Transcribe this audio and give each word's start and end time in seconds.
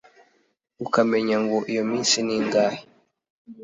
ukamenya 0.85 1.37
ngo 1.43 1.57
iyo 1.71 1.83
minsi 1.91 2.17
ni 2.25 2.33
ingahe. 2.37 2.81